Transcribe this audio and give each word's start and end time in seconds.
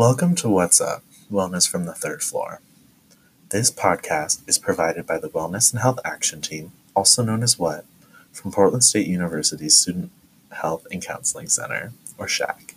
Welcome 0.00 0.34
to 0.36 0.48
What's 0.48 0.80
Up 0.80 1.02
Wellness 1.30 1.68
from 1.68 1.84
the 1.84 1.92
Third 1.92 2.22
Floor. 2.22 2.62
This 3.50 3.70
podcast 3.70 4.40
is 4.48 4.56
provided 4.56 5.06
by 5.06 5.18
the 5.18 5.28
Wellness 5.28 5.70
and 5.72 5.82
Health 5.82 5.98
Action 6.06 6.40
Team, 6.40 6.72
also 6.96 7.22
known 7.22 7.42
as 7.42 7.58
WHAT, 7.58 7.84
from 8.32 8.50
Portland 8.50 8.82
State 8.82 9.06
University's 9.06 9.76
Student 9.76 10.10
Health 10.52 10.86
and 10.90 11.04
Counseling 11.04 11.50
Center, 11.50 11.92
or 12.16 12.26
SHAC. 12.26 12.74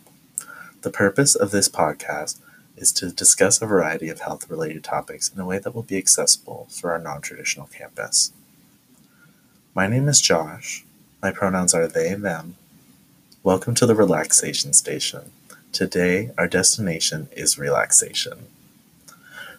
The 0.82 0.90
purpose 0.90 1.34
of 1.34 1.52
this 1.52 1.70
podcast 1.70 2.42
is 2.76 2.92
to 2.92 3.10
discuss 3.10 3.62
a 3.62 3.68
variety 3.68 4.10
of 4.10 4.20
health 4.20 4.50
related 4.50 4.84
topics 4.84 5.32
in 5.34 5.40
a 5.40 5.46
way 5.46 5.60
that 5.60 5.74
will 5.74 5.82
be 5.82 5.98
accessible 5.98 6.68
for 6.72 6.92
our 6.92 7.00
non 7.00 7.22
traditional 7.22 7.68
campus. 7.68 8.34
My 9.74 9.88
name 9.88 10.10
is 10.10 10.20
Josh. 10.20 10.84
My 11.22 11.32
pronouns 11.32 11.74
are 11.74 11.88
they, 11.88 12.16
them. 12.16 12.58
Welcome 13.44 13.76
to 13.76 13.86
the 13.86 13.96
Relaxation 13.96 14.74
Station. 14.74 15.32
Today, 15.74 16.30
our 16.38 16.48
destination 16.48 17.30
is 17.32 17.58
relaxation. 17.58 18.46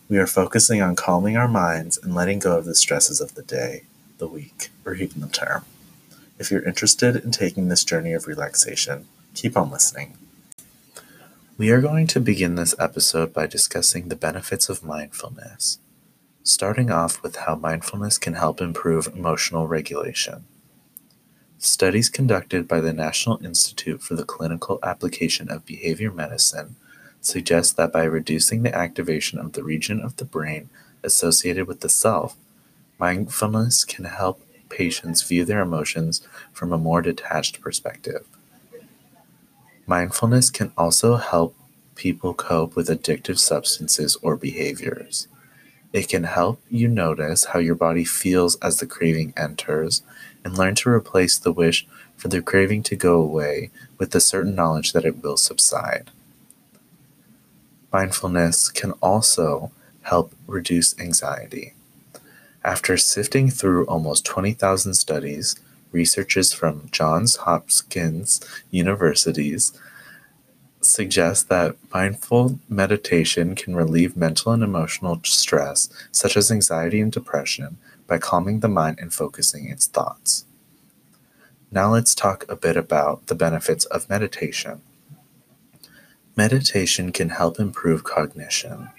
We 0.09 0.16
are 0.18 0.28
focusing 0.28 0.80
on 0.80 0.95
calming 0.95 1.36
our 1.36 1.48
minds 1.48 1.98
and 1.98 2.14
letting 2.14 2.38
go 2.38 2.56
of 2.56 2.66
the 2.66 2.77
stresses 2.77 3.20
of 3.20 3.34
the 3.34 3.42
day, 3.42 3.82
the 4.19 4.28
week, 4.28 4.70
or 4.84 4.95
even 4.95 5.22
the 5.22 5.27
term. 5.27 5.64
If 6.38 6.52
you're 6.52 6.62
interested 6.62 7.16
in 7.16 7.32
taking 7.32 7.66
this 7.66 7.82
journey 7.82 8.12
of 8.12 8.28
relaxation, 8.28 9.08
keep 9.34 9.56
on 9.56 9.72
listening. 9.72 10.16
We 11.58 11.72
are 11.72 11.80
going 11.80 12.06
to 12.06 12.20
begin 12.20 12.55
this 12.55 12.77
episode 12.78 13.33
by 13.34 13.48
discussing 13.48 14.06
the 14.06 14.14
benefits 14.14 14.69
of 14.69 14.84
mindfulness, 14.84 15.80
starting 16.44 16.92
off 16.92 17.24
with 17.24 17.34
how 17.38 17.56
mindfulness 17.56 18.19
can 18.19 18.34
help 18.34 18.60
improve 18.60 19.08
emotional 19.08 19.66
regulation. 19.66 20.44
Studies 21.58 22.08
conducted 22.08 22.68
by 22.68 22.80
the 22.80 22.92
National 22.92 23.42
Institute 23.44 24.02
for 24.02 24.14
the 24.14 24.24
Clinical 24.24 24.78
Application 24.82 25.50
of 25.50 25.64
Behavior 25.64 26.10
Medicine 26.10 26.77
suggest 27.20 27.77
that 27.77 27.92
by 27.92 28.04
reducing 28.04 28.62
the 28.62 28.74
activation 28.74 29.38
of 29.38 29.52
the 29.52 29.62
region 29.62 30.00
of 30.00 30.16
the 30.16 30.24
brain 30.24 30.69
associated 31.02 31.66
with 31.66 31.80
the 31.80 31.88
self, 31.88 32.36
mindfulness 32.98 33.84
can 33.84 34.05
help 34.05 34.41
patients 34.69 35.22
view 35.22 35.44
their 35.44 35.60
emotions 35.60 36.27
from 36.52 36.72
a 36.72 36.78
more 36.78 37.00
detached 37.00 37.60
perspective. 37.60 38.27
Mindfulness 39.86 40.50
can 40.50 40.72
also 40.77 41.16
help 41.16 41.55
people 41.94 42.34
cope 42.34 42.75
with 42.75 42.88
addictive 42.88 43.38
substances 43.38 44.16
or 44.22 44.36
behaviors. 44.36 45.28
It 45.95 46.09
can 46.09 46.25
help 46.25 46.61
you 46.69 46.89
notice 46.89 47.45
how 47.45 47.61
your 47.61 47.77
body 47.77 48.05
feels 48.05 48.56
as 48.56 48.78
the 48.78 48.87
craving 48.87 49.33
enters 49.37 50.03
and 50.45 50.59
learn 50.59 50.75
to 50.75 50.91
replace 50.91 51.39
the 51.39 51.53
wish 51.53 51.87
for 52.17 52.27
the 52.27 52.42
craving 52.42 52.83
to 52.84 52.97
go 52.97 53.23
away 53.23 53.70
with 53.97 54.11
the 54.11 54.20
certain 54.20 54.56
knowledge 54.56 54.92
that 54.92 55.05
it 55.05 55.22
will 55.22 55.37
subside. 55.37 56.11
Mindfulness 57.92 58.70
can 58.70 58.91
also 59.00 59.70
help 60.03 60.34
reduce 60.48 60.98
anxiety. 60.98 61.75
After 62.65 62.97
sifting 62.97 63.48
through 63.48 63.87
almost 63.87 64.25
20,000 64.25 64.95
studies, 64.95 65.55
researchers 65.92 66.53
from 66.53 66.89
Johns 66.91 67.37
Hopkins 67.37 68.41
Universities 68.72 69.72
suggest 70.86 71.48
that 71.48 71.77
mindful 71.92 72.58
meditation 72.68 73.54
can 73.54 73.74
relieve 73.74 74.16
mental 74.16 74.52
and 74.52 74.62
emotional 74.62 75.20
stress, 75.24 75.88
such 76.12 76.36
as 76.36 76.50
anxiety 76.50 77.00
and 77.00 77.12
depression, 77.12 77.78
by 78.06 78.18
calming 78.18 78.60
the 78.60 78.68
mind 78.68 78.98
and 79.00 79.12
focusing 79.12 79.68
its 79.68 79.86
thoughts. 79.86 80.44
Now 81.70 81.92
let's 81.92 82.14
talk 82.14 82.44
a 82.48 82.56
bit 82.56 82.76
about 82.76 83.26
the 83.26 83.34
benefits 83.34 83.84
of 83.86 84.08
meditation. 84.08 84.80
Meditation 86.36 87.12
can 87.12 87.30
help 87.30 87.58
improve 87.58 88.04
cognition. 88.04 88.91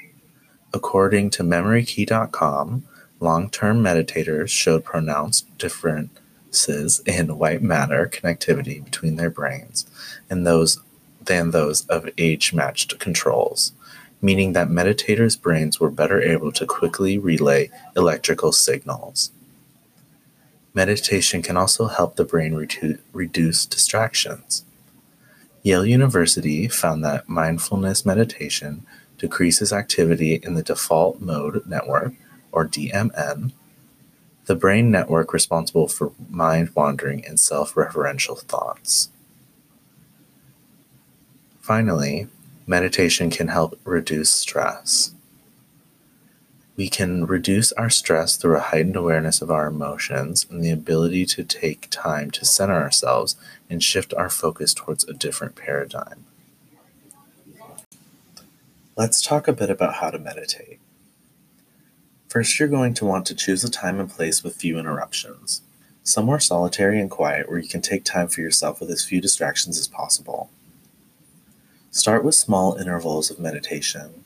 According 0.74 1.30
to 1.32 1.44
MemoryKey.com, 1.44 2.84
long 3.20 3.50
term 3.50 3.82
meditators 3.82 4.50
showed 4.50 4.84
pronounced 4.84 5.58
differences 5.58 7.02
in 7.06 7.38
white 7.38 7.62
matter 7.62 8.10
connectivity 8.12 8.84
between 8.84 9.16
their 9.16 9.30
brains 9.30 9.86
and 10.30 10.46
those 10.46 10.82
than 11.26 11.52
those 11.52 11.86
of 11.88 12.10
age-matched 12.18 13.00
controls, 13.00 13.74
meaning 14.22 14.54
that 14.54 14.68
meditators' 14.70 15.40
brains 15.40 15.80
were 15.80 15.90
better 15.90 16.22
able 16.22 16.52
to 16.54 16.66
quickly 16.66 17.18
relay 17.18 17.70
electrical 17.96 18.52
signals. 18.52 19.32
Meditation 20.74 21.42
can 21.42 21.56
also 21.56 21.88
help 21.88 22.16
the 22.16 22.26
brain 22.26 22.54
redu- 22.54 23.00
reduce 23.14 23.66
distractions. 23.66 24.66
Yale 25.64 25.86
University 25.86 26.68
found 26.68 27.04
that 27.04 27.30
mindfulness 27.30 28.06
meditation 28.06 28.86
decreases 29.18 29.72
activity 29.72 30.36
in 30.44 30.54
the 30.54 30.64
default 30.64 31.22
mode 31.22 31.66
network, 31.66 32.14
or 32.52 32.68
DMN, 32.68 33.52
the 34.46 34.56
brain 34.56 34.92
network 34.92 35.34
responsible 35.34 35.88
for 35.88 36.12
mind 36.30 36.70
wandering 36.76 37.26
and 37.26 37.40
self 37.40 37.74
referential 37.74 38.40
thoughts. 38.40 39.10
Finally, 41.66 42.28
meditation 42.68 43.32
can 43.32 43.48
help 43.48 43.80
reduce 43.86 44.30
stress. 44.30 45.16
We 46.76 46.90
can 46.90 47.26
reduce 47.26 47.72
our 47.72 47.90
stress 47.90 48.38
through 48.38 48.58
a 48.58 48.68
heightened 48.70 48.96
awareness 48.96 49.42
of 49.42 49.50
our 49.50 49.66
emotions 49.66 50.46
and 50.48 50.64
the 50.64 50.70
ability 50.70 51.26
to 51.26 51.44
take 51.44 51.88
time 51.90 52.30
to 52.30 52.46
center 52.46 52.76
ourselves 52.76 53.36
and 53.68 53.82
shift 53.82 54.14
our 54.14 54.30
focus 54.30 54.76
towards 54.76 55.06
a 55.06 55.14
different 55.14 55.56
paradigm. 55.56 56.26
Let's 58.96 59.20
talk 59.20 59.48
a 59.48 59.52
bit 59.52 59.72
about 59.72 59.96
how 59.96 60.12
to 60.12 60.20
meditate. 60.20 60.78
First, 62.28 62.60
you're 62.60 62.68
going 62.68 62.94
to 62.94 63.06
want 63.06 63.26
to 63.26 63.34
choose 63.34 63.64
a 63.64 63.72
time 63.72 64.00
and 64.00 64.08
place 64.08 64.44
with 64.44 64.56
few 64.56 64.78
interruptions, 64.78 65.64
somewhere 66.04 66.40
solitary 66.40 67.02
and 67.02 67.10
quiet 67.10 67.50
where 67.50 67.58
you 67.58 67.68
can 67.68 67.82
take 67.82 68.04
time 68.04 68.28
for 68.28 68.42
yourself 68.42 68.80
with 68.80 68.92
as 68.92 69.04
few 69.04 69.20
distractions 69.20 69.80
as 69.80 69.88
possible. 69.88 70.52
Start 71.96 72.26
with 72.26 72.36
small 72.36 72.76
intervals 72.76 73.32
of 73.32 73.40
meditation. 73.40 74.26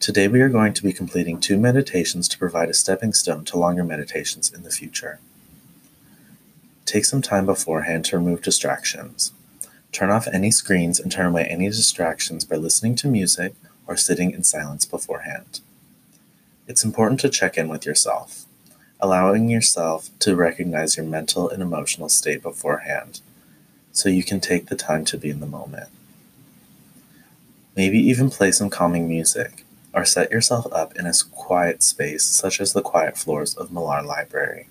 Today, 0.00 0.26
we 0.26 0.40
are 0.40 0.48
going 0.48 0.72
to 0.72 0.82
be 0.82 0.92
completing 0.92 1.38
two 1.38 1.56
meditations 1.56 2.26
to 2.26 2.36
provide 2.36 2.68
a 2.68 2.74
stepping 2.74 3.12
stone 3.12 3.44
to 3.44 3.56
longer 3.56 3.84
meditations 3.84 4.52
in 4.52 4.64
the 4.64 4.70
future. 4.72 5.20
Take 6.86 7.04
some 7.04 7.22
time 7.22 7.46
beforehand 7.46 8.04
to 8.06 8.18
remove 8.18 8.42
distractions. 8.42 9.32
Turn 9.92 10.10
off 10.10 10.26
any 10.26 10.50
screens 10.50 10.98
and 10.98 11.12
turn 11.12 11.26
away 11.26 11.44
any 11.44 11.68
distractions 11.68 12.44
by 12.44 12.56
listening 12.56 12.96
to 12.96 13.06
music 13.06 13.54
or 13.86 13.96
sitting 13.96 14.32
in 14.32 14.42
silence 14.42 14.84
beforehand. 14.84 15.60
It's 16.66 16.82
important 16.82 17.20
to 17.20 17.28
check 17.28 17.56
in 17.56 17.68
with 17.68 17.86
yourself, 17.86 18.44
allowing 18.98 19.48
yourself 19.48 20.10
to 20.18 20.34
recognize 20.34 20.96
your 20.96 21.06
mental 21.06 21.48
and 21.48 21.62
emotional 21.62 22.08
state 22.08 22.42
beforehand 22.42 23.20
so 23.92 24.08
you 24.08 24.24
can 24.24 24.40
take 24.40 24.66
the 24.66 24.74
time 24.74 25.04
to 25.04 25.16
be 25.16 25.30
in 25.30 25.38
the 25.38 25.46
moment. 25.46 25.90
Maybe 27.78 28.00
even 28.00 28.28
play 28.28 28.50
some 28.50 28.70
calming 28.70 29.08
music, 29.08 29.64
or 29.94 30.04
set 30.04 30.32
yourself 30.32 30.66
up 30.72 30.96
in 30.96 31.06
a 31.06 31.12
quiet 31.30 31.84
space 31.84 32.24
such 32.24 32.60
as 32.60 32.72
the 32.72 32.82
quiet 32.82 33.16
floors 33.16 33.54
of 33.54 33.70
Millar 33.70 34.02
Library. 34.02 34.66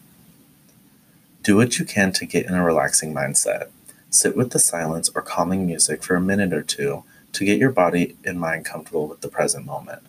Do 1.42 1.56
what 1.56 1.80
you 1.80 1.86
can 1.86 2.12
to 2.12 2.26
get 2.26 2.48
in 2.48 2.54
a 2.54 2.62
relaxing 2.62 3.14
mindset. 3.14 3.70
Sit 4.10 4.36
with 4.36 4.50
the 4.52 4.60
silence 4.60 5.10
or 5.16 5.22
calming 5.22 5.66
music 5.66 6.04
for 6.04 6.18
a 6.18 6.22
minute 6.22 6.52
or 6.52 6.62
two 6.62 7.06
to 7.32 7.46
get 7.46 7.60
your 7.60 7.72
body 7.72 8.18
and 8.26 8.42
mind 8.42 8.66
comfortable 8.66 9.08
with 9.08 9.22
the 9.22 9.30
present 9.30 9.66
moment. 9.66 10.04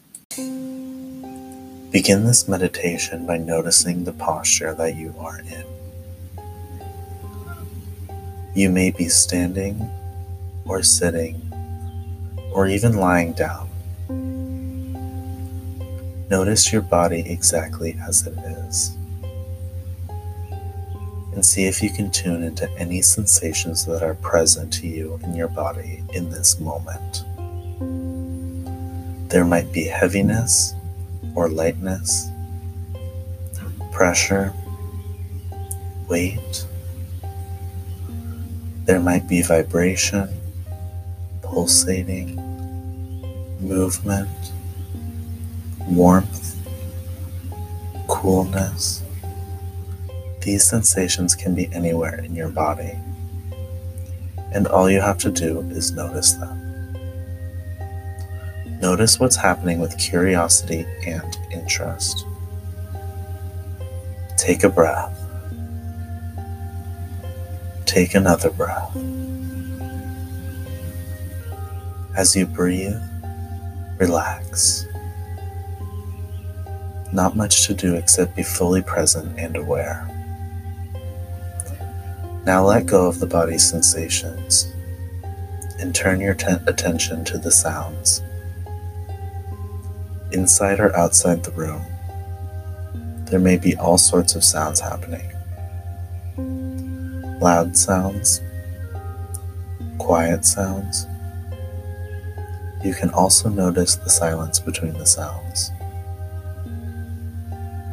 Begin 1.92 2.24
this 2.24 2.48
meditation 2.48 3.28
by 3.28 3.38
noticing 3.38 4.02
the 4.02 4.12
posture 4.12 4.74
that 4.74 4.96
you 4.96 5.14
are 5.20 5.38
in. 5.38 5.64
You 8.56 8.70
may 8.70 8.90
be 8.90 9.08
standing 9.08 9.88
or 10.66 10.82
sitting 10.82 11.47
or 12.58 12.66
even 12.66 12.96
lying 12.96 13.32
down. 13.34 13.70
Notice 16.28 16.72
your 16.72 16.82
body 16.82 17.22
exactly 17.24 17.96
as 18.04 18.26
it 18.26 18.36
is. 18.36 18.96
And 21.32 21.46
see 21.46 21.66
if 21.66 21.80
you 21.80 21.90
can 21.90 22.10
tune 22.10 22.42
into 22.42 22.68
any 22.76 23.00
sensations 23.00 23.86
that 23.86 24.02
are 24.02 24.14
present 24.14 24.72
to 24.72 24.88
you 24.88 25.20
in 25.22 25.36
your 25.36 25.46
body 25.46 26.02
in 26.14 26.30
this 26.30 26.58
moment. 26.58 27.22
There 29.30 29.44
might 29.44 29.70
be 29.72 29.84
heaviness 29.84 30.74
or 31.36 31.48
lightness, 31.48 32.26
pressure, 33.92 34.52
weight. 36.08 36.66
There 38.82 38.98
might 38.98 39.28
be 39.28 39.42
vibration, 39.42 40.28
pulsating, 41.42 42.47
movement, 43.60 44.28
warmth, 45.88 46.56
coolness. 48.08 49.02
These 50.42 50.64
sensations 50.64 51.34
can 51.34 51.54
be 51.54 51.68
anywhere 51.72 52.22
in 52.24 52.34
your 52.34 52.48
body, 52.48 52.96
and 54.52 54.66
all 54.66 54.88
you 54.88 55.00
have 55.00 55.18
to 55.18 55.30
do 55.30 55.60
is 55.70 55.92
notice 55.92 56.32
them. 56.34 56.68
Notice 58.80 59.18
what's 59.18 59.36
happening 59.36 59.80
with 59.80 59.98
curiosity 59.98 60.86
and 61.04 61.36
interest. 61.52 62.24
Take 64.36 64.62
a 64.62 64.68
breath. 64.68 65.14
Take 67.86 68.14
another 68.14 68.50
breath. 68.50 68.96
As 72.16 72.36
you 72.36 72.46
breathe, 72.46 73.00
relax. 73.98 74.86
Not 77.12 77.36
much 77.36 77.66
to 77.66 77.74
do 77.74 77.94
except 77.94 78.36
be 78.36 78.42
fully 78.42 78.82
present 78.82 79.38
and 79.38 79.56
aware. 79.56 80.06
Now 82.46 82.64
let 82.64 82.86
go 82.86 83.06
of 83.06 83.20
the 83.20 83.26
body's 83.26 83.68
sensations 83.68 84.72
and 85.78 85.94
turn 85.94 86.20
your 86.20 86.32
attention 86.32 87.24
to 87.26 87.38
the 87.38 87.52
sounds. 87.52 88.22
Inside 90.32 90.80
or 90.80 90.96
outside 90.96 91.44
the 91.44 91.52
room, 91.52 91.82
there 93.26 93.40
may 93.40 93.56
be 93.56 93.76
all 93.76 93.98
sorts 93.98 94.34
of 94.34 94.42
sounds 94.44 94.80
happening 94.80 95.28
loud 97.40 97.76
sounds, 97.76 98.40
quiet 99.98 100.44
sounds. 100.44 101.06
You 102.84 102.94
can 102.94 103.10
also 103.10 103.48
notice 103.48 103.96
the 103.96 104.08
silence 104.08 104.60
between 104.60 104.92
the 104.94 105.06
sounds. 105.06 105.72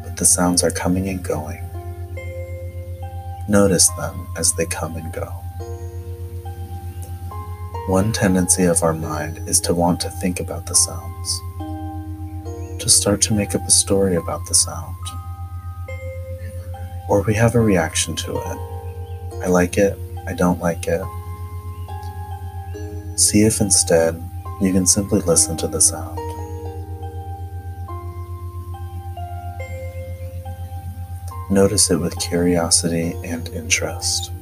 But 0.04 0.16
the 0.16 0.24
sounds 0.24 0.62
are 0.62 0.70
coming 0.70 1.08
and 1.08 1.22
going. 1.22 1.62
Notice 3.48 3.88
them 3.96 4.28
as 4.36 4.52
they 4.52 4.66
come 4.66 4.94
and 4.96 5.12
go. 5.12 5.26
One 7.88 8.12
tendency 8.12 8.64
of 8.64 8.84
our 8.84 8.92
mind 8.92 9.48
is 9.48 9.60
to 9.62 9.74
want 9.74 10.00
to 10.00 10.10
think 10.10 10.38
about 10.38 10.66
the 10.66 10.74
sounds, 10.74 11.40
to 12.80 12.88
start 12.88 13.20
to 13.22 13.34
make 13.34 13.54
up 13.54 13.62
a 13.66 13.70
story 13.70 14.14
about 14.14 14.46
the 14.46 14.54
sound. 14.54 14.96
Or 17.08 17.22
we 17.22 17.34
have 17.34 17.54
a 17.54 17.60
reaction 17.60 18.14
to 18.16 18.36
it. 18.36 18.58
I 19.42 19.46
like 19.48 19.78
it, 19.78 19.98
I 20.26 20.32
don't 20.32 20.60
like 20.60 20.86
it. 20.88 21.04
See 23.16 23.42
if 23.42 23.60
instead 23.60 24.20
you 24.60 24.72
can 24.72 24.86
simply 24.86 25.20
listen 25.20 25.56
to 25.58 25.68
the 25.68 25.80
sound. 25.80 26.18
Notice 31.50 31.90
it 31.90 31.96
with 31.96 32.18
curiosity 32.18 33.12
and 33.24 33.48
interest. 33.50 34.32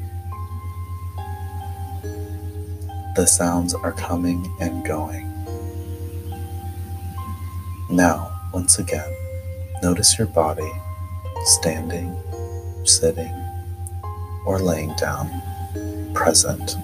The 3.14 3.26
sounds 3.26 3.74
are 3.74 3.92
coming 3.92 4.50
and 4.60 4.84
going. 4.84 5.30
Now, 7.90 8.32
once 8.52 8.78
again, 8.78 9.12
notice 9.82 10.18
your 10.18 10.28
body 10.28 10.72
standing, 11.44 12.16
sitting, 12.84 13.32
or 14.46 14.58
laying 14.58 14.94
down, 14.94 15.28
present. 16.14 16.76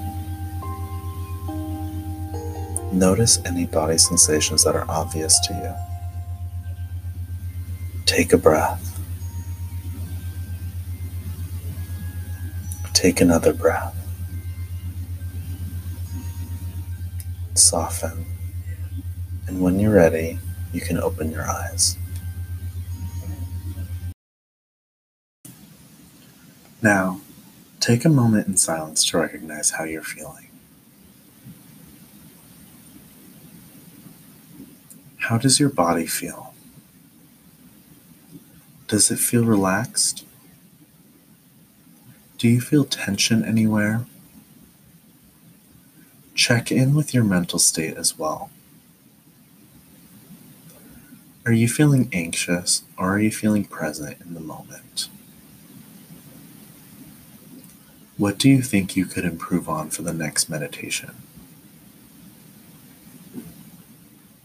Notice 2.92 3.38
any 3.46 3.66
body 3.66 3.98
sensations 3.98 4.64
that 4.64 4.74
are 4.74 4.84
obvious 4.88 5.38
to 5.46 5.54
you. 5.54 5.74
Take 8.04 8.32
a 8.32 8.36
breath. 8.36 8.86
Take 12.92 13.20
another 13.20 13.52
breath. 13.52 13.94
Soften. 17.54 18.26
And 19.46 19.60
when 19.60 19.78
you're 19.78 19.94
ready, 19.94 20.38
you 20.72 20.80
can 20.80 20.98
open 20.98 21.30
your 21.30 21.48
eyes. 21.48 21.96
Now, 26.82 27.20
take 27.78 28.04
a 28.04 28.08
moment 28.08 28.48
in 28.48 28.56
silence 28.56 29.04
to 29.06 29.18
recognize 29.18 29.70
how 29.70 29.84
you're 29.84 30.02
feeling. 30.02 30.49
How 35.30 35.38
does 35.38 35.60
your 35.60 35.68
body 35.68 36.06
feel? 36.06 36.54
Does 38.88 39.12
it 39.12 39.20
feel 39.20 39.44
relaxed? 39.44 40.24
Do 42.36 42.48
you 42.48 42.60
feel 42.60 42.84
tension 42.84 43.44
anywhere? 43.44 44.06
Check 46.34 46.72
in 46.72 46.96
with 46.96 47.14
your 47.14 47.22
mental 47.22 47.60
state 47.60 47.96
as 47.96 48.18
well. 48.18 48.50
Are 51.46 51.52
you 51.52 51.68
feeling 51.68 52.10
anxious 52.12 52.82
or 52.98 53.14
are 53.14 53.20
you 53.20 53.30
feeling 53.30 53.62
present 53.62 54.20
in 54.20 54.34
the 54.34 54.40
moment? 54.40 55.08
What 58.16 58.36
do 58.36 58.48
you 58.50 58.62
think 58.62 58.96
you 58.96 59.06
could 59.06 59.24
improve 59.24 59.68
on 59.68 59.90
for 59.90 60.02
the 60.02 60.12
next 60.12 60.50
meditation? 60.50 61.14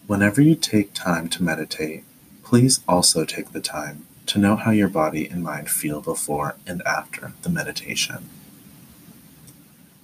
Whenever 0.07 0.39
you 0.39 0.53
take 0.53 0.93
time 0.93 1.27
to 1.29 1.43
meditate, 1.43 2.03
please 2.43 2.79
also 2.87 3.25
take 3.25 3.51
the 3.51 3.61
time 3.61 4.05
to 4.27 4.37
know 4.37 4.55
how 4.55 4.69
your 4.69 4.87
body 4.87 5.27
and 5.27 5.43
mind 5.43 5.67
feel 5.69 5.99
before 5.99 6.55
and 6.67 6.83
after 6.83 7.33
the 7.41 7.49
meditation. 7.49 8.29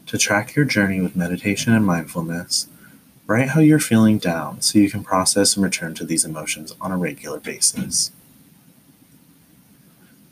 To 0.07 0.17
track 0.17 0.55
your 0.55 0.65
journey 0.65 1.01
with 1.01 1.15
meditation 1.15 1.71
and 1.73 1.85
mindfulness, 1.85 2.67
write 3.27 3.49
how 3.49 3.61
you're 3.61 3.79
feeling 3.79 4.17
down 4.17 4.61
so 4.61 4.79
you 4.79 4.89
can 4.89 5.03
process 5.03 5.55
and 5.55 5.63
return 5.63 5.93
to 5.95 6.05
these 6.05 6.25
emotions 6.25 6.75
on 6.81 6.91
a 6.91 6.97
regular 6.97 7.39
basis. 7.39 8.11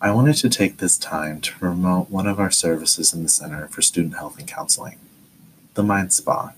I 0.01 0.11
wanted 0.11 0.37
to 0.37 0.49
take 0.49 0.77
this 0.77 0.97
time 0.97 1.41
to 1.41 1.53
promote 1.53 2.09
one 2.09 2.25
of 2.25 2.39
our 2.39 2.51
services 2.51 3.13
in 3.13 3.21
the 3.21 3.29
Center 3.29 3.67
for 3.67 3.83
Student 3.83 4.15
Health 4.15 4.39
and 4.39 4.47
Counseling, 4.47 4.97
the 5.75 5.83
Mind 5.83 6.11
Spa. 6.11 6.53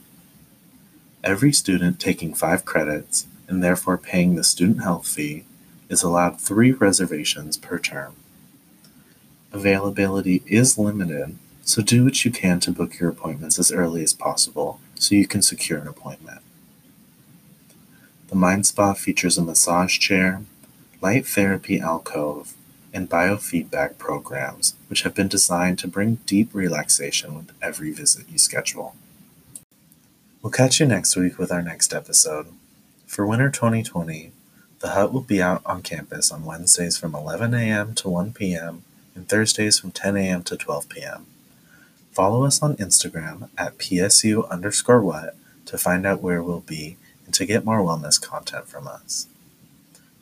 Every 1.24 1.54
student 1.54 2.00
taking 2.00 2.34
five 2.34 2.66
credits 2.66 3.28
and 3.48 3.64
therefore 3.64 3.98
paying 3.98 4.36
the 4.36 4.44
student 4.44 4.82
health 4.82 5.08
fee 5.08 5.44
is 5.88 6.02
allowed 6.02 6.42
three 6.42 6.72
reservations 6.72 7.58
per 7.58 7.78
term. 7.78 8.16
Availability 9.52 10.42
is 10.48 10.80
limited, 10.80 11.38
so 11.64 11.84
do 11.84 12.06
what 12.06 12.26
you 12.26 12.32
can 12.32 12.60
to 12.62 12.72
book 12.72 13.00
your 13.00 13.10
appointments 13.10 13.60
as 13.60 13.72
early 13.72 14.02
as 14.02 14.14
possible 14.14 14.80
so 14.96 15.14
you 15.14 15.28
can 15.28 15.44
secure 15.44 15.80
an 15.80 15.88
appointment. 15.88 16.42
The 18.30 18.36
Mind 18.36 18.66
Spa 18.66 18.94
features 18.94 19.38
a 19.38 19.44
massage 19.44 20.00
chair, 20.00 20.42
light 21.02 21.28
therapy 21.28 21.80
alcove, 21.80 22.56
and 22.94 23.10
biofeedback 23.10 23.98
programs, 23.98 24.76
which 24.88 25.04
have 25.04 25.14
been 25.14 25.28
designed 25.28 25.78
to 25.80 25.88
bring 25.88 26.16
deep 26.26 26.50
relaxation 26.54 27.36
with 27.36 27.52
every 27.62 27.92
visit 27.92 28.28
you 28.30 28.38
schedule. 28.38 28.96
We'll 30.42 30.52
catch 30.52 30.80
you 30.80 30.88
next 30.88 31.16
week 31.16 31.38
with 31.38 31.52
our 31.52 31.62
next 31.62 31.94
episode. 31.94 32.48
For 33.06 33.28
winter 33.28 33.52
2020, 33.52 34.32
the 34.80 34.90
hut 34.90 35.14
will 35.14 35.22
be 35.22 35.40
out 35.40 35.62
on 35.68 35.84
campus 35.84 36.32
on 36.32 36.46
Wednesdays 36.46 36.98
from 36.98 37.14
11 37.14 37.54
a.m. 37.54 37.94
to 37.94 38.10
1 38.10 38.34
p.m. 38.34 38.82
and 39.14 39.30
Thursdays 39.30 39.78
from 39.78 39.92
10 39.92 40.18
a.m. 40.18 40.42
to 40.44 40.58
12 40.58 40.90
p.m. 40.90 41.28
Follow 42.12 42.44
us 42.44 42.60
on 42.64 42.76
Instagram 42.78 43.50
at 43.56 43.78
PSU 43.78 44.50
underscore 44.50 45.02
what 45.02 45.36
to 45.68 45.78
find 45.78 46.08
out 46.08 46.24
where 46.24 46.42
we'll 46.42 46.62
be 46.62 46.98
and 47.28 47.36
to 47.36 47.46
get 47.46 47.64
more 47.64 47.82
wellness 47.82 48.20
content 48.20 48.68
from 48.68 48.88
us. 48.88 49.28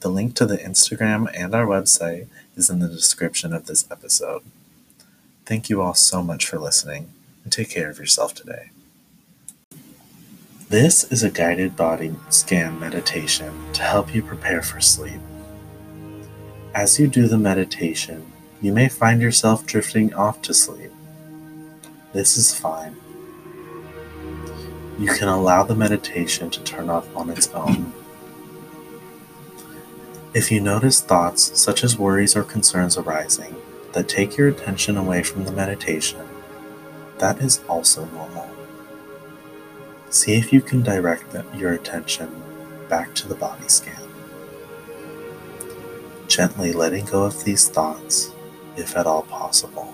The 0.01 0.09
link 0.09 0.35
to 0.35 0.45
the 0.45 0.57
Instagram 0.57 1.31
and 1.33 1.55
our 1.55 1.65
website 1.65 2.27
is 2.57 2.69
in 2.69 2.79
the 2.79 2.89
description 2.89 3.53
of 3.53 3.67
this 3.67 3.89
episode. 3.89 4.43
Thank 5.45 5.69
you 5.69 5.81
all 5.81 5.93
so 5.93 6.21
much 6.21 6.45
for 6.45 6.59
listening 6.59 7.13
and 7.45 7.53
take 7.53 7.69
care 7.69 7.89
of 7.89 7.99
yourself 7.99 8.33
today. 8.33 8.71
This 10.69 11.03
is 11.05 11.23
a 11.23 11.31
guided 11.31 11.75
body 11.75 12.15
scan 12.29 12.79
meditation 12.79 13.51
to 13.73 13.81
help 13.81 14.13
you 14.13 14.21
prepare 14.21 14.61
for 14.61 14.79
sleep. 14.79 15.19
As 16.75 16.99
you 16.99 17.07
do 17.07 17.27
the 17.27 17.39
meditation, 17.39 18.31
you 18.61 18.71
may 18.71 18.87
find 18.87 19.19
yourself 19.19 19.65
drifting 19.65 20.13
off 20.13 20.43
to 20.43 20.53
sleep. 20.53 20.91
This 22.13 22.37
is 22.37 22.53
fine. 22.53 22.95
You 24.99 25.11
can 25.11 25.27
allow 25.27 25.63
the 25.63 25.73
meditation 25.73 26.51
to 26.51 26.61
turn 26.61 26.87
off 26.87 27.07
on 27.15 27.31
its 27.31 27.47
own. 27.47 27.91
If 30.35 30.51
you 30.51 30.61
notice 30.61 31.01
thoughts 31.01 31.59
such 31.59 31.83
as 31.83 31.97
worries 31.97 32.35
or 32.35 32.43
concerns 32.43 32.95
arising 32.95 33.55
that 33.93 34.07
take 34.07 34.37
your 34.37 34.49
attention 34.49 34.97
away 34.97 35.23
from 35.23 35.45
the 35.45 35.51
meditation, 35.51 36.29
that 37.17 37.39
is 37.41 37.59
also 37.67 38.05
normal. 38.05 38.48
See 40.09 40.33
if 40.33 40.51
you 40.51 40.61
can 40.61 40.81
direct 40.81 41.35
your 41.55 41.73
attention 41.73 42.29
back 42.89 43.13
to 43.15 43.27
the 43.27 43.35
body 43.35 43.67
scan. 43.67 44.01
Gently 46.27 46.73
letting 46.73 47.05
go 47.05 47.23
of 47.23 47.43
these 47.43 47.69
thoughts, 47.69 48.31
if 48.75 48.95
at 48.95 49.07
all 49.07 49.23
possible. 49.23 49.93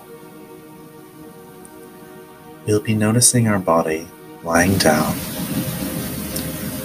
We'll 2.66 2.80
be 2.80 2.94
noticing 2.94 3.46
our 3.48 3.58
body 3.58 4.08
lying 4.42 4.76
down, 4.78 5.16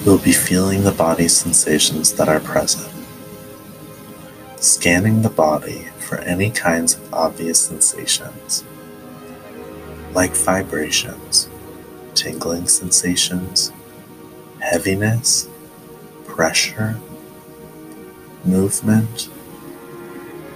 We'll 0.04 0.18
be 0.18 0.34
feeling 0.34 0.84
the 0.84 0.92
body 0.92 1.28
sensations 1.28 2.14
that 2.14 2.28
are 2.28 2.40
present, 2.40 2.92
scanning 4.56 5.22
the 5.22 5.30
body 5.30 5.90
for 6.00 6.18
any 6.18 6.50
kinds 6.50 6.96
of 6.96 7.14
obvious 7.14 7.60
sensations, 7.60 8.64
like 10.14 10.36
vibrations, 10.36 11.51
tingling 12.22 12.68
sensations, 12.68 13.72
heaviness, 14.60 15.50
pressure, 16.28 16.96
movement, 18.46 19.28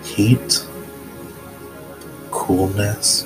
heat, 0.03 0.63
coolness. 2.29 3.25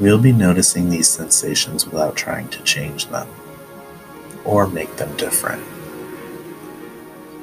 We'll 0.00 0.16
be 0.18 0.32
noticing 0.32 0.88
these 0.88 1.10
sensations 1.10 1.84
without 1.84 2.16
trying 2.16 2.48
to 2.48 2.62
change 2.62 3.06
them 3.08 3.28
or 4.46 4.66
make 4.66 4.96
them 4.96 5.14
different. 5.18 5.62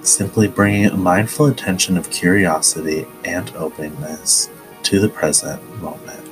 Simply 0.02 0.48
bringing 0.48 0.88
a 0.88 0.98
mindful 0.98 1.46
attention 1.46 1.98
of 1.98 2.10
curiosity 2.10 3.06
and 3.24 3.56
openness 3.56 4.50
to 4.84 5.00
the 5.00 5.10
present 5.10 5.62
moment. 5.80 6.29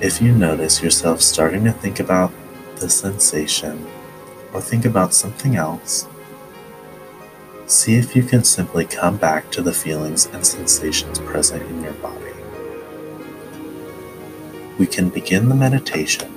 If 0.00 0.20
you 0.20 0.32
notice 0.32 0.82
yourself 0.82 1.20
starting 1.20 1.64
to 1.64 1.72
think 1.72 2.00
about 2.00 2.32
the 2.76 2.90
sensation 2.90 3.86
or 4.52 4.60
think 4.60 4.84
about 4.84 5.14
something 5.14 5.54
else, 5.54 6.08
see 7.66 7.94
if 7.94 8.16
you 8.16 8.24
can 8.24 8.42
simply 8.42 8.84
come 8.84 9.16
back 9.16 9.50
to 9.52 9.62
the 9.62 9.72
feelings 9.72 10.26
and 10.26 10.44
sensations 10.44 11.20
present 11.20 11.62
in 11.70 11.82
your 11.82 11.92
body. 11.94 12.32
We 14.78 14.86
can 14.86 15.10
begin 15.10 15.48
the 15.48 15.54
meditation 15.54 16.30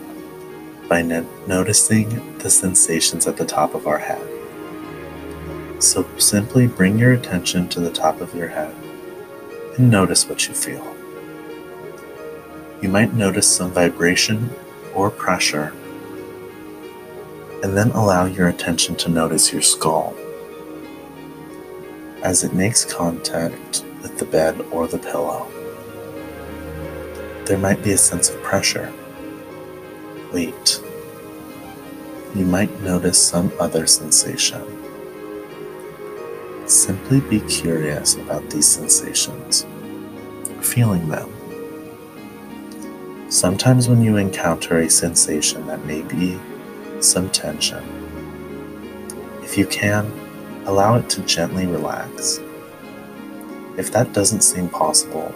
by 0.88 1.02
no- 1.02 1.28
noticing 1.48 2.38
the 2.38 2.52
sensations 2.52 3.26
at 3.26 3.38
the 3.38 3.46
top 3.46 3.74
of 3.74 3.88
our 3.88 3.98
head. 3.98 4.22
So 5.80 6.08
simply 6.18 6.68
bring 6.68 7.00
your 7.00 7.14
attention 7.14 7.68
to 7.70 7.80
the 7.80 7.92
top 7.92 8.22
of 8.22 8.36
your 8.36 8.50
head 8.50 8.74
and 9.78 9.90
notice 9.90 10.30
what 10.30 10.48
you 10.48 10.54
feel. 10.54 10.97
You 12.82 12.90
might 12.90 13.14
notice 13.14 13.48
some 13.48 13.72
vibration 13.72 14.52
or 14.94 15.10
pressure, 15.10 15.74
and 17.64 17.76
then 17.76 17.90
allow 17.92 18.26
your 18.26 18.50
attention 18.50 18.96
to 18.98 19.10
notice 19.10 19.52
your 19.52 19.64
skull 19.64 20.16
as 22.22 22.44
it 22.44 22.54
makes 22.54 22.86
contact 22.86 23.84
with 24.02 24.18
the 24.20 24.26
bed 24.26 24.60
or 24.72 24.88
the 24.88 25.00
pillow. 25.00 25.48
There 27.46 27.58
might 27.58 27.82
be 27.84 27.94
a 27.94 27.98
sense 27.98 28.30
of 28.30 28.42
pressure, 28.44 28.94
weight. 30.32 30.82
You 32.36 32.46
might 32.46 32.82
notice 32.82 33.22
some 33.22 33.52
other 33.60 33.88
sensation. 33.88 34.62
Simply 36.68 37.22
be 37.22 37.40
curious 37.42 38.16
about 38.16 38.50
these 38.50 38.68
sensations, 38.68 39.66
feeling 40.62 41.08
them. 41.08 41.37
Sometimes, 43.30 43.90
when 43.90 44.02
you 44.02 44.16
encounter 44.16 44.80
a 44.80 44.90
sensation 44.90 45.68
that 45.68 45.86
may 45.86 46.02
be 46.02 46.40
some 47.02 47.30
tension, 47.30 47.84
if 49.44 49.58
you 49.58 49.66
can, 49.68 50.12
allow 50.66 50.96
it 50.96 51.10
to 51.10 51.22
gently 51.22 51.66
relax. 51.68 52.40
If 53.78 53.92
that 53.92 54.14
doesn't 54.14 54.42
seem 54.42 54.70
possible, 54.70 55.34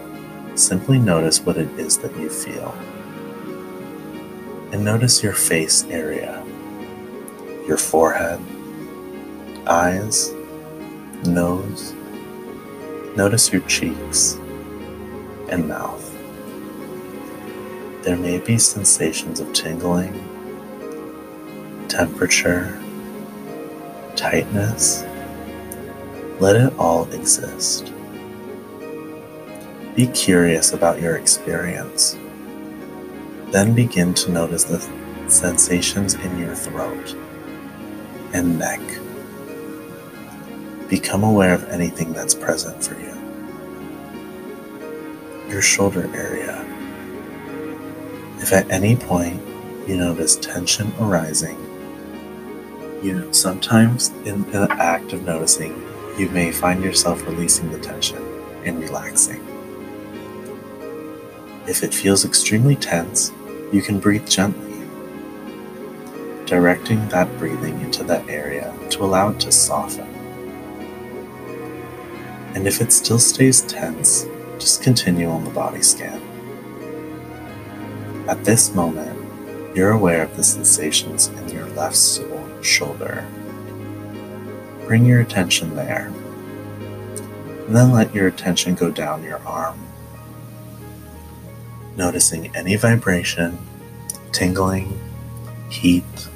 simply 0.55 0.99
notice 0.99 1.41
what 1.41 1.57
it 1.57 1.69
is 1.79 1.97
that 1.99 2.15
you 2.17 2.29
feel. 2.29 2.73
And 4.71 4.85
notice 4.85 5.21
your 5.21 5.33
face 5.33 5.83
area, 5.85 6.43
your 7.67 7.77
forehead, 7.77 8.39
eyes, 9.67 10.31
nose. 11.25 11.93
Notice 13.15 13.51
your 13.51 13.61
cheeks 13.63 14.35
and 15.49 15.67
mouth. 15.67 16.00
There 18.03 18.17
may 18.17 18.39
be 18.39 18.57
sensations 18.57 19.39
of 19.39 19.53
tingling, 19.53 20.11
temperature, 21.87 22.81
tightness. 24.15 25.03
Let 26.39 26.55
it 26.55 26.73
all 26.79 27.07
exist. 27.11 27.93
Be 29.95 30.07
curious 30.07 30.73
about 30.73 30.99
your 30.99 31.15
experience. 31.15 32.17
Then 33.51 33.75
begin 33.75 34.15
to 34.15 34.31
notice 34.31 34.63
the 34.63 34.79
sensations 35.29 36.15
in 36.15 36.39
your 36.39 36.55
throat 36.55 37.15
and 38.33 38.57
neck. 38.57 38.81
Become 40.89 41.23
aware 41.23 41.53
of 41.53 41.69
anything 41.69 42.13
that's 42.13 42.33
present 42.33 42.83
for 42.83 42.99
you. 42.99 43.15
Your 45.47 45.61
shoulder 45.61 46.09
area 46.15 46.60
if 48.41 48.51
at 48.51 48.69
any 48.71 48.95
point 48.95 49.39
you 49.87 49.97
notice 49.97 50.35
tension 50.37 50.91
arising, 50.99 51.57
you 53.03 53.13
know, 53.13 53.31
sometimes 53.31 54.09
in 54.25 54.49
the 54.51 54.67
act 54.79 55.13
of 55.13 55.23
noticing, 55.23 55.71
you 56.17 56.27
may 56.29 56.51
find 56.51 56.83
yourself 56.83 57.25
releasing 57.25 57.71
the 57.71 57.79
tension 57.79 58.21
and 58.65 58.79
relaxing. 58.79 59.45
If 61.67 61.83
it 61.83 61.93
feels 61.93 62.25
extremely 62.25 62.75
tense, 62.75 63.31
you 63.71 63.81
can 63.81 63.99
breathe 63.99 64.27
gently, 64.27 64.85
directing 66.45 67.07
that 67.09 67.37
breathing 67.37 67.79
into 67.81 68.03
that 68.03 68.27
area 68.27 68.73
to 68.89 69.03
allow 69.03 69.29
it 69.29 69.39
to 69.41 69.51
soften. 69.51 70.07
And 72.55 72.67
if 72.67 72.81
it 72.81 72.91
still 72.91 73.19
stays 73.19 73.61
tense, 73.61 74.25
just 74.59 74.83
continue 74.83 75.29
on 75.29 75.43
the 75.43 75.51
body 75.51 75.81
scan. 75.81 76.30
At 78.31 78.45
this 78.45 78.73
moment, 78.73 79.75
you're 79.75 79.91
aware 79.91 80.23
of 80.23 80.37
the 80.37 80.43
sensations 80.43 81.27
in 81.27 81.49
your 81.49 81.65
left 81.71 81.97
shoulder. 82.61 83.27
Bring 84.87 85.05
your 85.05 85.19
attention 85.19 85.75
there, 85.75 86.13
and 87.67 87.75
then 87.75 87.91
let 87.91 88.15
your 88.15 88.27
attention 88.27 88.75
go 88.75 88.89
down 88.89 89.21
your 89.21 89.39
arm, 89.39 89.77
noticing 91.97 92.55
any 92.55 92.77
vibration, 92.77 93.57
tingling, 94.31 94.97
heat, 95.69 96.29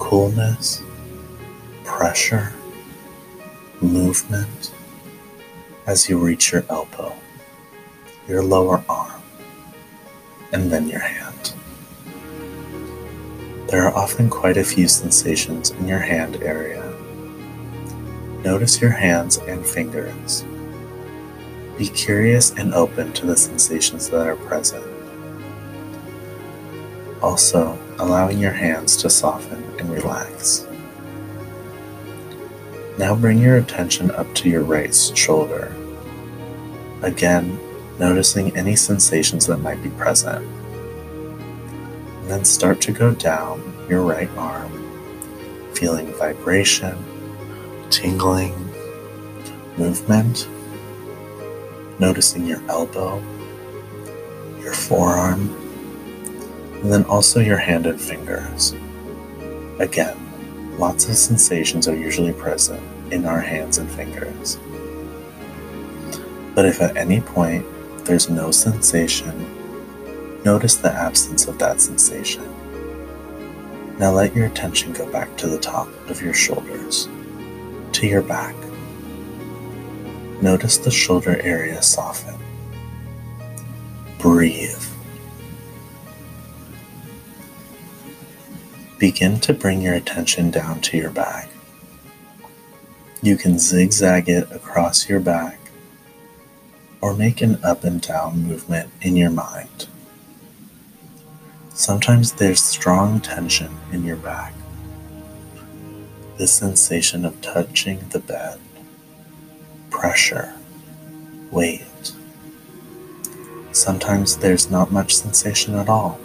coolness, 0.00 0.82
pressure, 1.84 2.52
movement 3.80 4.72
as 5.86 6.08
you 6.08 6.18
reach 6.18 6.50
your 6.50 6.64
elbow, 6.68 7.14
your 8.26 8.42
lower 8.42 8.82
arm 8.88 9.09
and 10.52 10.70
then 10.70 10.88
your 10.88 11.00
hand. 11.00 11.54
There 13.68 13.84
are 13.86 13.94
often 13.94 14.28
quite 14.28 14.56
a 14.56 14.64
few 14.64 14.88
sensations 14.88 15.70
in 15.70 15.86
your 15.86 16.00
hand 16.00 16.42
area. 16.42 16.82
Notice 18.44 18.80
your 18.80 18.90
hands 18.90 19.36
and 19.38 19.64
fingers. 19.64 20.44
Be 21.78 21.88
curious 21.88 22.50
and 22.50 22.74
open 22.74 23.12
to 23.12 23.26
the 23.26 23.36
sensations 23.36 24.10
that 24.10 24.26
are 24.26 24.36
present. 24.36 24.84
Also, 27.22 27.78
allowing 27.98 28.38
your 28.38 28.52
hands 28.52 28.96
to 28.96 29.10
soften 29.10 29.62
and 29.78 29.90
relax. 29.90 30.66
Now 32.98 33.14
bring 33.14 33.38
your 33.38 33.58
attention 33.58 34.10
up 34.10 34.34
to 34.34 34.50
your 34.50 34.62
right 34.62 34.94
shoulder. 34.94 35.74
Again, 37.02 37.58
noticing 38.00 38.56
any 38.56 38.74
sensations 38.74 39.46
that 39.46 39.58
might 39.58 39.80
be 39.82 39.90
present. 39.90 40.44
And 42.20 42.30
then 42.30 42.44
start 42.44 42.80
to 42.82 42.92
go 42.92 43.14
down 43.14 43.62
your 43.88 44.02
right 44.02 44.30
arm, 44.38 44.72
feeling 45.74 46.06
vibration, 46.14 46.96
tingling, 47.90 48.54
movement, 49.76 50.48
noticing 51.98 52.46
your 52.46 52.62
elbow, 52.70 53.22
your 54.60 54.72
forearm, 54.72 55.54
and 56.80 56.90
then 56.90 57.04
also 57.04 57.40
your 57.40 57.58
hand 57.58 57.86
and 57.86 58.00
fingers. 58.00 58.74
Again, 59.78 60.16
lots 60.78 61.06
of 61.06 61.16
sensations 61.16 61.86
are 61.86 61.96
usually 61.96 62.32
present 62.32 62.82
in 63.12 63.26
our 63.26 63.40
hands 63.40 63.76
and 63.76 63.90
fingers. 63.90 64.58
But 66.54 66.64
if 66.64 66.80
at 66.80 66.96
any 66.96 67.20
point 67.20 67.66
there's 68.10 68.28
no 68.28 68.50
sensation, 68.50 69.32
notice 70.44 70.74
the 70.74 70.92
absence 70.92 71.46
of 71.46 71.56
that 71.60 71.80
sensation. 71.80 72.42
Now 74.00 74.10
let 74.10 74.34
your 74.34 74.46
attention 74.46 74.92
go 74.92 75.08
back 75.12 75.36
to 75.36 75.46
the 75.46 75.60
top 75.60 75.86
of 76.08 76.20
your 76.20 76.34
shoulders, 76.34 77.08
to 77.92 78.08
your 78.08 78.22
back. 78.22 78.56
Notice 80.42 80.78
the 80.78 80.90
shoulder 80.90 81.40
area 81.40 81.80
soften. 81.82 82.34
Breathe. 84.18 84.84
Begin 88.98 89.38
to 89.38 89.54
bring 89.54 89.80
your 89.80 89.94
attention 89.94 90.50
down 90.50 90.80
to 90.80 90.96
your 90.96 91.10
back. 91.10 91.48
You 93.22 93.36
can 93.36 93.56
zigzag 93.60 94.28
it 94.28 94.50
across 94.50 95.08
your 95.08 95.20
back 95.20 95.59
or 97.00 97.14
make 97.14 97.40
an 97.40 97.58
up 97.64 97.84
and 97.84 98.00
down 98.00 98.42
movement 98.42 98.90
in 99.00 99.16
your 99.16 99.30
mind. 99.30 99.86
Sometimes 101.74 102.32
there's 102.32 102.62
strong 102.62 103.20
tension 103.20 103.74
in 103.92 104.04
your 104.04 104.16
back. 104.16 104.52
The 106.36 106.46
sensation 106.46 107.24
of 107.24 107.40
touching 107.40 108.00
the 108.10 108.18
bed, 108.18 108.60
pressure, 109.88 110.54
weight. 111.50 112.12
Sometimes 113.72 114.36
there's 114.36 114.70
not 114.70 114.92
much 114.92 115.14
sensation 115.16 115.74
at 115.74 115.88
all. 115.88 116.20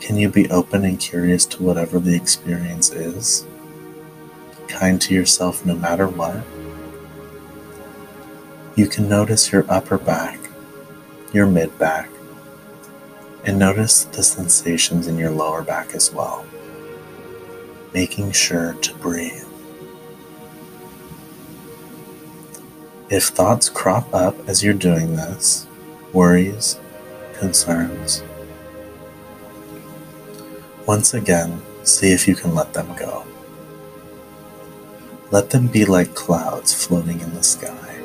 Can 0.00 0.16
you 0.16 0.28
be 0.28 0.50
open 0.50 0.84
and 0.84 1.00
curious 1.00 1.46
to 1.46 1.62
whatever 1.62 1.98
the 1.98 2.14
experience 2.14 2.90
is? 2.90 3.46
Kind 4.68 5.00
to 5.02 5.14
yourself 5.14 5.64
no 5.64 5.74
matter 5.74 6.06
what? 6.06 6.44
You 8.76 8.88
can 8.88 9.08
notice 9.08 9.52
your 9.52 9.64
upper 9.68 9.98
back, 9.98 10.40
your 11.32 11.46
mid 11.46 11.78
back, 11.78 12.08
and 13.44 13.56
notice 13.56 14.04
the 14.04 14.24
sensations 14.24 15.06
in 15.06 15.16
your 15.16 15.30
lower 15.30 15.62
back 15.62 15.94
as 15.94 16.12
well, 16.12 16.44
making 17.92 18.32
sure 18.32 18.74
to 18.74 18.94
breathe. 18.94 19.44
If 23.10 23.26
thoughts 23.26 23.68
crop 23.68 24.12
up 24.12 24.36
as 24.48 24.64
you're 24.64 24.74
doing 24.74 25.14
this, 25.14 25.68
worries, 26.12 26.80
concerns, 27.38 28.24
once 30.84 31.14
again, 31.14 31.62
see 31.84 32.12
if 32.12 32.26
you 32.26 32.34
can 32.34 32.56
let 32.56 32.72
them 32.72 32.92
go. 32.96 33.24
Let 35.30 35.50
them 35.50 35.68
be 35.68 35.84
like 35.84 36.14
clouds 36.14 36.74
floating 36.74 37.20
in 37.20 37.34
the 37.34 37.42
sky, 37.42 38.00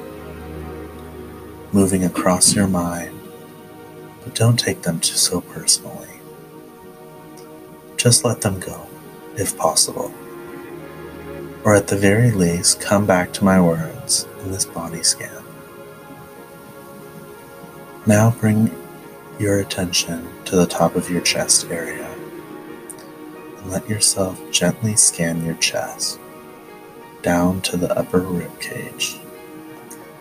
moving 1.71 2.03
across 2.03 2.55
your 2.55 2.67
mind 2.67 3.19
but 4.23 4.35
don't 4.35 4.59
take 4.59 4.81
them 4.83 4.99
too 4.99 5.15
so 5.15 5.41
personally. 5.41 6.07
Just 7.97 8.23
let 8.23 8.41
them 8.41 8.59
go, 8.59 8.87
if 9.37 9.57
possible. 9.57 10.13
Or 11.63 11.75
at 11.75 11.87
the 11.87 11.97
very 11.97 12.31
least, 12.31 12.79
come 12.79 13.05
back 13.05 13.33
to 13.33 13.43
my 13.43 13.59
words 13.59 14.27
in 14.43 14.51
this 14.51 14.65
body 14.65 15.03
scan. 15.03 15.43
Now 18.05 18.31
bring 18.31 18.71
your 19.39 19.59
attention 19.59 20.27
to 20.45 20.55
the 20.55 20.67
top 20.67 20.95
of 20.95 21.09
your 21.09 21.21
chest 21.21 21.65
area 21.69 22.09
and 23.57 23.71
let 23.71 23.89
yourself 23.89 24.39
gently 24.51 24.95
scan 24.95 25.45
your 25.45 25.55
chest 25.55 26.19
down 27.21 27.61
to 27.61 27.77
the 27.77 27.97
upper 27.97 28.19
rib 28.19 28.59
cage 28.61 29.17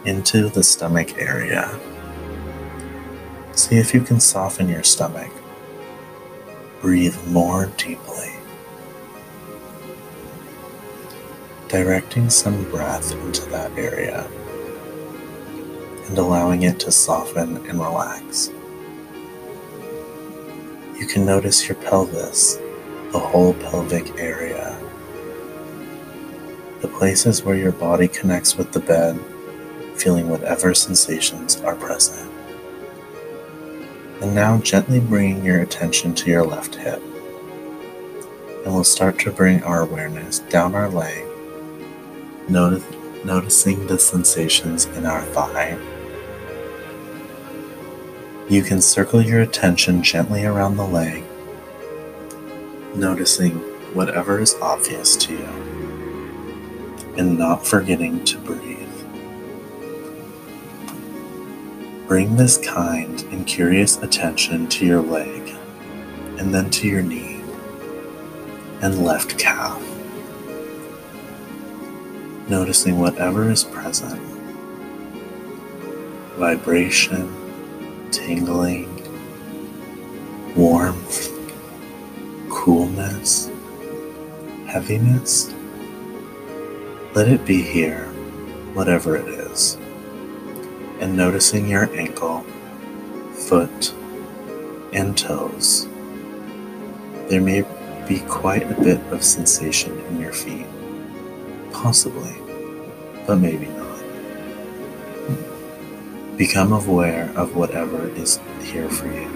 into 0.09 0.49
the 0.49 0.63
stomach 0.63 1.19
area 1.19 1.79
See 3.59 3.77
if 3.77 3.93
you 3.93 4.03
can 4.03 4.21
soften 4.21 4.69
your 4.69 4.85
stomach. 4.85 5.33
Breathe 6.81 7.17
more 7.27 7.67
deeply. 7.77 8.31
Directing 11.67 12.31
some 12.31 12.71
breath 12.71 13.11
into 13.11 13.45
that 13.47 13.73
area 13.77 14.29
and 16.07 16.17
allowing 16.17 16.63
it 16.63 16.79
to 16.81 16.93
soften 16.93 17.57
and 17.67 17.81
relax. 17.81 18.51
You 20.97 21.09
can 21.09 21.27
notice 21.27 21.69
your 21.69 21.79
pelvis, 21.79 22.59
the 23.11 23.19
whole 23.19 23.55
pelvic 23.55 24.21
area, 24.21 24.79
the 26.81 26.89
places 26.89 27.43
where 27.43 27.57
your 27.57 27.73
body 27.73 28.07
connects 28.07 28.57
with 28.57 28.71
the 28.71 28.81
bed, 28.81 29.19
feeling 29.99 30.29
whatever 30.29 30.75
sensations 30.75 31.61
are 31.63 31.75
present. 31.75 32.31
And 34.23 34.35
now 34.35 34.59
gently 34.59 35.01
bringing 35.01 35.45
your 35.45 35.61
attention 35.61 36.15
to 36.17 36.31
your 36.31 36.45
left 36.45 36.75
hip. 36.75 37.03
And 38.65 38.75
we'll 38.75 38.85
start 38.85 39.19
to 39.21 39.33
bring 39.33 39.63
our 39.63 39.83
awareness 39.83 40.41
down 40.41 40.75
our 40.75 40.89
leg, 40.89 41.25
notice, 42.49 42.85
noticing 43.25 43.87
the 43.87 43.99
sensations 43.99 44.87
in 44.87 45.07
our 45.07 45.23
thigh. 45.23 45.79
You 48.49 48.63
can 48.63 48.81
circle 48.81 49.21
your 49.21 49.43
attention 49.43 50.03
gently 50.03 50.45
around 50.47 50.77
the 50.77 50.87
leg, 50.87 51.23
noticing 52.95 53.59
whatever 53.95 54.41
is 54.41 54.55
obvious 54.63 55.17
to 55.17 55.35
you, 55.35 55.49
and 57.17 57.39
not 57.39 57.67
forgetting 57.67 58.25
to 58.25 58.39
breathe. 58.39 58.88
Bring 62.09 62.37
this 62.37 62.57
kind 62.57 63.21
and 63.25 63.47
curious 63.47 63.99
attention 63.99 64.67
to 64.69 64.87
your 64.87 65.03
leg, 65.03 65.55
and 66.39 66.55
then 66.55 66.71
to 66.71 66.89
your 66.89 67.03
knee 67.03 67.43
and 68.81 69.05
left 69.05 69.39
calf. 69.39 69.79
Noticing 72.49 72.99
whatever 72.99 73.51
is 73.51 73.63
present 73.63 74.23
vibration, 76.39 77.29
tingling, 78.11 78.89
warmth, 80.57 81.31
coolness, 82.49 83.51
heaviness. 84.67 85.53
Let 87.15 87.29
it 87.29 87.45
be 87.45 87.61
here, 87.61 88.07
whatever 88.73 89.15
it 89.15 89.29
is 89.29 89.77
and 91.01 91.17
noticing 91.17 91.69
your 91.69 91.93
ankle, 91.95 92.43
foot, 93.33 93.95
and 94.93 95.17
toes. 95.17 95.87
There 97.29 97.41
may 97.41 97.65
be 98.09 98.21
quite 98.21 98.63
a 98.71 98.81
bit 98.83 99.01
of 99.13 99.23
sensation 99.23 99.99
in 100.07 100.21
your 100.21 100.33
feet, 100.33 100.67
possibly, 101.73 102.35
but 103.27 103.37
maybe 103.37 103.67
not. 103.67 103.87
Become 106.39 106.73
aware 106.73 107.31
of 107.37 107.55
whatever 107.55 108.09
is 108.11 108.41
here 108.63 108.89
for 108.89 109.07
you. 109.07 109.29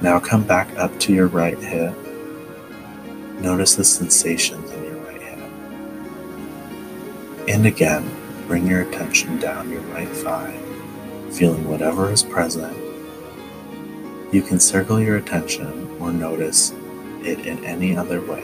Now 0.00 0.18
come 0.18 0.44
back 0.44 0.76
up 0.76 0.98
to 1.00 1.12
your 1.12 1.26
right 1.28 1.58
hip. 1.58 1.94
Notice 3.40 3.76
the 3.76 3.84
sensations 3.84 4.70
in 4.70 4.84
your 4.84 4.96
right 5.04 5.20
hip. 5.22 5.38
And 7.48 7.66
again, 7.66 8.08
bring 8.48 8.66
your 8.66 8.80
attention 8.80 9.38
down 9.38 9.70
your 9.70 9.82
right 9.82 10.08
thigh, 10.08 10.58
feeling 11.30 11.68
whatever 11.68 12.10
is 12.10 12.22
present. 12.22 12.74
You 14.32 14.40
can 14.40 14.58
circle 14.58 14.98
your 14.98 15.18
attention 15.18 15.86
or 16.00 16.10
notice 16.12 16.72
it 17.22 17.40
in 17.46 17.62
any 17.66 17.94
other 17.94 18.22
way 18.22 18.42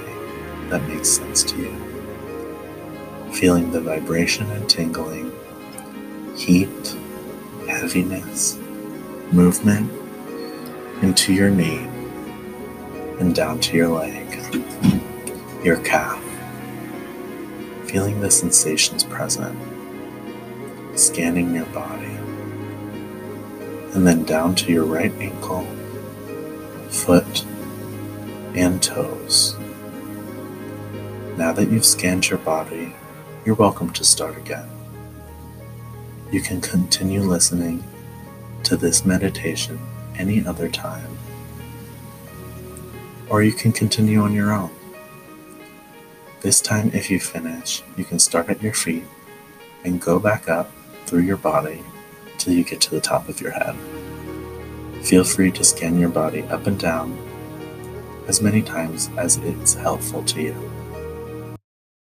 that 0.68 0.86
makes 0.88 1.08
sense 1.08 1.42
to 1.44 1.56
you. 1.56 3.32
Feeling 3.32 3.70
the 3.70 3.80
vibration 3.80 4.50
and 4.50 4.68
tingling, 4.68 5.32
heat, 6.36 6.96
heaviness, 7.66 8.58
movement 9.32 9.90
into 11.02 11.32
your 11.32 11.48
knee 11.48 11.88
and 13.18 13.34
down 13.34 13.58
to 13.60 13.74
your 13.74 13.88
leg, 13.88 14.38
your 15.64 15.78
calf, 15.78 16.22
feeling 17.86 18.20
the 18.20 18.30
sensations 18.30 19.02
present 19.02 19.58
scanning 20.96 21.54
your 21.54 21.66
body, 21.66 22.16
and 23.94 24.06
then 24.06 24.22
down 24.24 24.54
to 24.54 24.72
your 24.72 24.84
right 24.84 25.12
ankle, 25.14 25.66
foot, 26.88 27.44
and 28.54 28.80
toes. 28.80 29.56
Now 31.36 31.52
that 31.52 31.68
you've 31.70 31.84
scanned 31.84 32.28
your 32.28 32.38
body, 32.38 32.94
you're 33.44 33.56
welcome 33.56 33.92
to 33.94 34.04
start 34.04 34.36
again. 34.36 34.68
You 36.30 36.40
can 36.40 36.60
continue 36.60 37.22
listening 37.22 37.82
to 38.62 38.76
this 38.76 39.04
meditation 39.04 39.80
any 40.16 40.46
other 40.46 40.68
time, 40.68 41.18
or 43.28 43.42
you 43.42 43.52
can 43.52 43.72
continue 43.72 44.20
on 44.20 44.32
your 44.32 44.52
own. 44.52 44.70
This 46.40 46.60
time, 46.60 46.92
if 46.94 47.10
you 47.10 47.18
finish, 47.18 47.82
you 47.96 48.04
can 48.04 48.20
start 48.20 48.48
at 48.48 48.62
your 48.62 48.74
feet 48.74 49.04
and 49.82 50.00
go 50.00 50.18
back 50.20 50.48
up 50.48 50.70
through 51.06 51.22
your 51.22 51.36
body 51.36 51.82
till 52.38 52.52
you 52.52 52.64
get 52.64 52.80
to 52.82 52.90
the 52.90 53.00
top 53.00 53.28
of 53.28 53.40
your 53.40 53.52
head. 53.52 53.76
Feel 55.04 55.24
free 55.24 55.50
to 55.52 55.64
scan 55.64 55.98
your 55.98 56.08
body 56.08 56.42
up 56.44 56.66
and 56.66 56.78
down 56.78 57.16
as 58.26 58.40
many 58.40 58.62
times 58.62 59.10
as 59.16 59.36
it's 59.38 59.74
helpful 59.74 60.22
to 60.24 60.42
you. 60.42 60.73